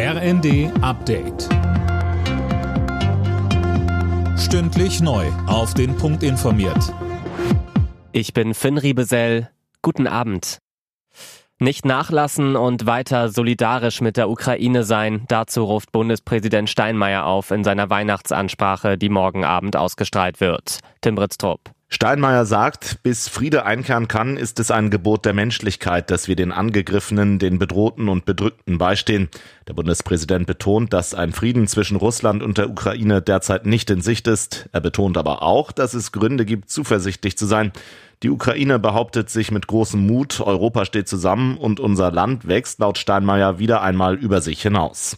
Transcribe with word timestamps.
RND 0.00 0.70
Update. 0.80 1.48
Stündlich 4.38 5.00
neu. 5.00 5.26
Auf 5.48 5.74
den 5.74 5.96
Punkt 5.96 6.22
informiert. 6.22 6.94
Ich 8.12 8.32
bin 8.32 8.54
Finn 8.54 8.78
Riebesell. 8.78 9.50
Guten 9.82 10.06
Abend. 10.06 10.58
Nicht 11.58 11.84
nachlassen 11.84 12.54
und 12.54 12.86
weiter 12.86 13.28
solidarisch 13.28 14.00
mit 14.00 14.16
der 14.16 14.30
Ukraine 14.30 14.84
sein, 14.84 15.24
dazu 15.26 15.64
ruft 15.64 15.90
Bundespräsident 15.90 16.70
Steinmeier 16.70 17.24
auf 17.24 17.50
in 17.50 17.64
seiner 17.64 17.90
Weihnachtsansprache, 17.90 18.98
die 18.98 19.08
morgen 19.08 19.44
Abend 19.44 19.74
ausgestrahlt 19.74 20.40
wird. 20.40 20.78
Tim 21.00 21.16
Britztrup. 21.16 21.72
Steinmeier 21.90 22.44
sagt, 22.44 23.02
bis 23.02 23.28
Friede 23.28 23.64
einkehren 23.64 24.08
kann, 24.08 24.36
ist 24.36 24.60
es 24.60 24.70
ein 24.70 24.90
Gebot 24.90 25.24
der 25.24 25.32
Menschlichkeit, 25.32 26.10
dass 26.10 26.28
wir 26.28 26.36
den 26.36 26.52
Angegriffenen, 26.52 27.38
den 27.38 27.58
Bedrohten 27.58 28.10
und 28.10 28.26
Bedrückten 28.26 28.76
beistehen. 28.76 29.30
Der 29.66 29.72
Bundespräsident 29.72 30.46
betont, 30.46 30.92
dass 30.92 31.14
ein 31.14 31.32
Frieden 31.32 31.66
zwischen 31.66 31.96
Russland 31.96 32.42
und 32.42 32.58
der 32.58 32.68
Ukraine 32.68 33.22
derzeit 33.22 33.64
nicht 33.64 33.88
in 33.88 34.02
Sicht 34.02 34.28
ist. 34.28 34.68
Er 34.72 34.82
betont 34.82 35.16
aber 35.16 35.42
auch, 35.42 35.72
dass 35.72 35.94
es 35.94 36.12
Gründe 36.12 36.44
gibt, 36.44 36.68
zuversichtlich 36.70 37.38
zu 37.38 37.46
sein. 37.46 37.72
Die 38.22 38.30
Ukraine 38.30 38.78
behauptet 38.78 39.30
sich 39.30 39.50
mit 39.50 39.66
großem 39.66 40.06
Mut, 40.06 40.40
Europa 40.40 40.84
steht 40.84 41.08
zusammen 41.08 41.56
und 41.56 41.80
unser 41.80 42.10
Land 42.10 42.46
wächst 42.46 42.80
laut 42.80 42.98
Steinmeier 42.98 43.58
wieder 43.58 43.80
einmal 43.80 44.16
über 44.16 44.42
sich 44.42 44.60
hinaus. 44.60 45.16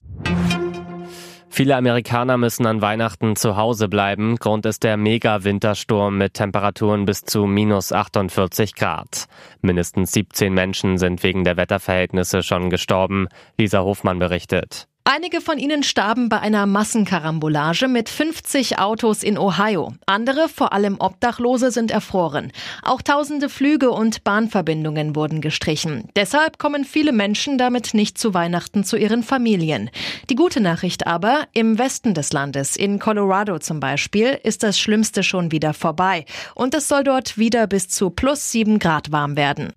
Viele 1.53 1.77
Amerikaner 1.77 2.39
müssen 2.39 2.65
an 2.65 2.81
Weihnachten 2.81 3.35
zu 3.35 3.57
Hause 3.57 3.89
bleiben. 3.89 4.37
Grund 4.37 4.65
ist 4.67 4.85
der 4.85 4.97
Mega-Wintersturm 4.97 6.17
mit 6.17 6.35
Temperaturen 6.35 7.05
bis 7.05 7.25
zu 7.25 7.45
minus 7.45 7.93
48 7.93 8.77
Grad. 8.77 9.27
Mindestens 9.61 10.13
17 10.13 10.55
Menschen 10.55 10.97
sind 10.97 11.25
wegen 11.25 11.43
der 11.43 11.57
Wetterverhältnisse 11.57 12.45
schon 12.45 12.71
gestorben. 12.71 13.27
Lisa 13.59 13.81
Hofmann 13.81 14.21
berichtet. 14.21 14.90
Einige 15.05 15.41
von 15.41 15.59
ihnen 15.59 15.83
starben 15.83 16.29
bei 16.29 16.41
einer 16.41 16.67
Massenkarambolage 16.67 17.89
mit 17.89 18.11
50 18.11 18.79
Autos 18.79 19.23
in 19.23 19.39
Ohio. 19.39 19.95
Andere, 20.05 20.49
vor 20.49 20.75
allem 20.75 20.97
Obdachlose, 21.01 21.71
sind 21.71 21.91
erfroren. 21.91 22.53
Auch 22.83 23.01
tausende 23.01 23.49
Flüge 23.49 23.91
und 23.91 24.25
Bahnverbindungen 24.25 25.17
wurden 25.17 25.41
gestrichen. 25.41 26.05
Deshalb 26.17 26.59
kommen 26.59 26.85
viele 26.85 27.13
Menschen 27.13 27.57
damit 27.57 27.95
nicht 27.95 28.19
zu 28.19 28.35
Weihnachten 28.35 28.85
zu 28.85 28.99
ihren 28.99 29.23
Familien. 29.23 29.91
Die 30.29 30.37
gute 30.37 30.61
Nachricht 30.61 31.07
aber, 31.07 31.47
im 31.55 31.79
Westen 31.79 32.13
des 32.13 32.33
Landes, 32.33 32.77
in 32.77 32.99
Colorado 32.99 33.59
zum 33.59 33.81
Beispiel, 33.81 34.39
ist 34.43 34.63
das 34.63 34.79
Schlimmste 34.79 35.23
schon 35.23 35.51
wieder 35.51 35.73
vorbei. 35.73 36.27
Und 36.55 36.75
es 36.75 36.89
soll 36.89 37.05
dort 37.05 37.39
wieder 37.39 37.67
bis 37.67 37.89
zu 37.89 38.11
plus 38.11 38.53
sieben 38.53 38.79
Grad 38.79 39.11
warm 39.11 39.37
werden. 39.37 39.73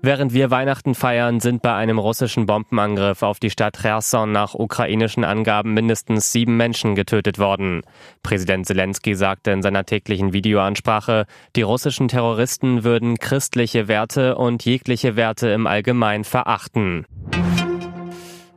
Während 0.00 0.32
wir 0.32 0.50
Weihnachten 0.52 0.94
feiern, 0.94 1.40
sind 1.40 1.60
bei 1.60 1.74
einem 1.74 1.98
russischen 1.98 2.46
Bombenangriff 2.46 3.22
auf 3.22 3.40
die 3.40 3.50
Stadt 3.50 3.78
Cherson 3.82 4.30
nach 4.30 4.54
ukrainischen 4.54 5.24
Angaben 5.24 5.74
mindestens 5.74 6.30
sieben 6.30 6.56
Menschen 6.56 6.94
getötet 6.94 7.38
worden. 7.40 7.82
Präsident 8.22 8.66
Zelensky 8.66 9.16
sagte 9.16 9.50
in 9.50 9.60
seiner 9.60 9.84
täglichen 9.84 10.32
Videoansprache, 10.32 11.26
die 11.56 11.62
russischen 11.62 12.06
Terroristen 12.06 12.84
würden 12.84 13.18
christliche 13.18 13.88
Werte 13.88 14.36
und 14.36 14.64
jegliche 14.64 15.16
Werte 15.16 15.48
im 15.48 15.66
Allgemeinen 15.66 16.24
verachten. 16.24 17.04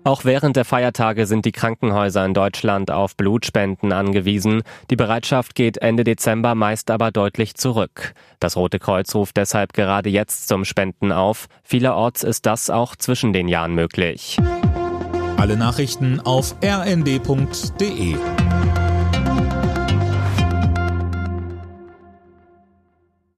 Auch 0.04 0.26
während 0.26 0.56
der 0.56 0.66
Feiertage 0.66 1.28
sind 1.28 1.46
die 1.46 1.52
Krankenhäuser 1.52 2.26
in 2.26 2.34
Deutschland 2.34 2.90
auf 2.90 3.16
Blutspenden 3.16 3.92
angewiesen. 3.92 4.64
Die 4.90 4.96
Bereitschaft 4.96 5.54
geht 5.54 5.78
Ende 5.78 6.04
Dezember 6.04 6.56
meist 6.56 6.90
aber 6.90 7.12
deutlich 7.12 7.56
zurück. 7.56 8.14
Das 8.40 8.58
Rote 8.58 8.80
Kreuz 8.80 9.14
ruft 9.14 9.38
deshalb 9.38 9.74
gerade 9.74 10.10
jetzt 10.10 10.48
zum 10.48 10.66
Spenden 10.66 11.12
auf. 11.12 11.48
Vielerorts 11.64 12.24
ist 12.24 12.48
das 12.48 12.72
auch 12.72 12.96
zwischen 12.96 13.32
den 13.32 13.48
Jahren 13.48 13.76
möglich. 13.76 14.38
Alle 15.38 15.56
Nachrichten 15.56 16.20
auf 16.20 16.56
rnd.de 16.64 18.16